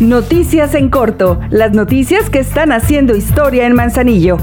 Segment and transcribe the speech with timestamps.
[0.00, 4.36] Noticias en corto, las noticias que están haciendo historia en Manzanillo.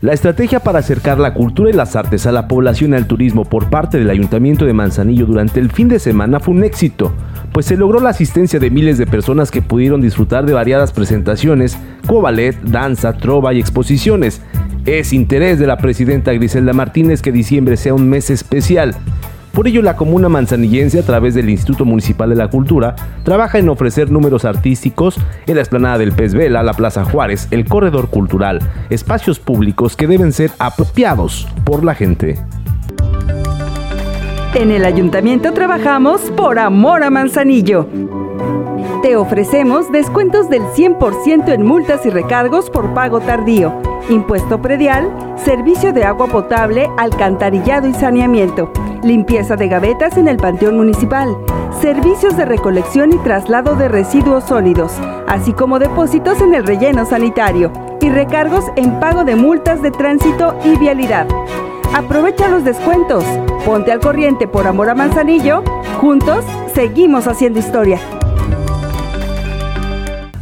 [0.00, 3.44] La estrategia para acercar la cultura y las artes a la población y al turismo
[3.44, 7.12] por parte del Ayuntamiento de Manzanillo durante el fin de semana fue un éxito,
[7.52, 11.78] pues se logró la asistencia de miles de personas que pudieron disfrutar de variadas presentaciones,
[12.06, 14.40] como ballet, danza, trova y exposiciones.
[14.86, 18.96] Es interés de la presidenta Griselda Martínez que diciembre sea un mes especial.
[19.52, 23.68] Por ello, la comuna manzanillense, a través del Instituto Municipal de la Cultura, trabaja en
[23.68, 28.60] ofrecer números artísticos en la explanada del Pez Vela, la Plaza Juárez, el Corredor Cultural,
[28.90, 32.38] espacios públicos que deben ser apropiados por la gente.
[34.54, 37.86] En el ayuntamiento trabajamos por amor a Manzanillo.
[39.02, 43.72] Te ofrecemos descuentos del 100% en multas y recargos por pago tardío,
[44.08, 45.10] impuesto predial,
[45.42, 48.70] servicio de agua potable, alcantarillado y saneamiento
[49.02, 51.36] limpieza de gavetas en el Panteón Municipal,
[51.80, 54.92] servicios de recolección y traslado de residuos sólidos,
[55.26, 60.56] así como depósitos en el relleno sanitario y recargos en pago de multas de tránsito
[60.64, 61.26] y vialidad.
[61.94, 63.24] Aprovecha los descuentos,
[63.64, 65.62] ponte al corriente por amor a Manzanillo,
[66.00, 67.98] juntos seguimos haciendo historia.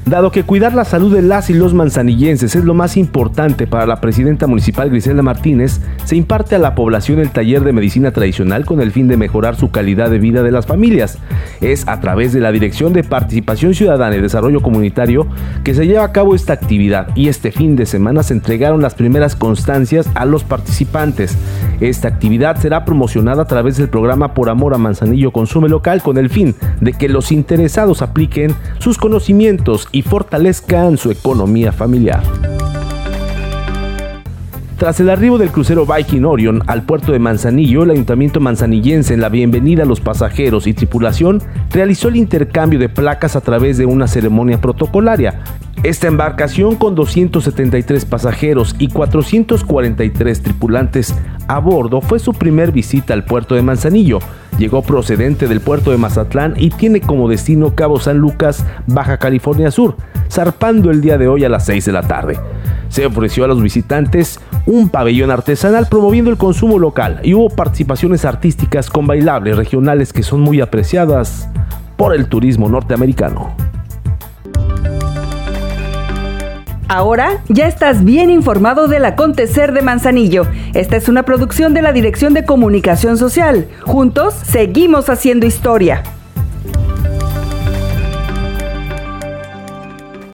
[0.08, 3.86] Dado que cuidar la salud de las y los manzanillenses es lo más importante para
[3.86, 8.64] la presidenta municipal Griselda Martínez, se imparte a la población el taller de medicina tradicional
[8.64, 11.18] con el fin de mejorar su calidad de vida de las familias.
[11.60, 15.26] Es a través de la Dirección de Participación Ciudadana y Desarrollo Comunitario
[15.62, 18.94] que se lleva a cabo esta actividad y este fin de semana se entregaron las
[18.94, 21.36] primeras constancias a los participantes.
[21.80, 26.18] Esta actividad será promocionada a través del programa Por Amor a Manzanillo Consume Local con
[26.18, 32.22] el fin de que los interesados apliquen sus conocimientos y fortalezcan su economía familiar.
[34.78, 39.20] Tras el arribo del crucero Viking Orion al puerto de Manzanillo, el ayuntamiento manzanillense en
[39.20, 43.86] la bienvenida a los pasajeros y tripulación realizó el intercambio de placas a través de
[43.86, 45.40] una ceremonia protocolaria.
[45.82, 51.12] Esta embarcación con 273 pasajeros y 443 tripulantes
[51.48, 54.20] a bordo fue su primer visita al puerto de Manzanillo.
[54.58, 59.72] Llegó procedente del puerto de Mazatlán y tiene como destino Cabo San Lucas, Baja California
[59.72, 59.96] Sur,
[60.30, 62.38] zarpando el día de hoy a las 6 de la tarde.
[62.88, 68.24] Se ofreció a los visitantes un pabellón artesanal promoviendo el consumo local y hubo participaciones
[68.24, 71.48] artísticas con bailables regionales que son muy apreciadas
[71.96, 73.54] por el turismo norteamericano.
[76.88, 80.46] Ahora ya estás bien informado del acontecer de Manzanillo.
[80.72, 83.68] Esta es una producción de la Dirección de Comunicación Social.
[83.82, 86.02] Juntos seguimos haciendo historia.